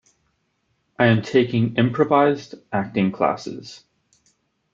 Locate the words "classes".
3.11-3.83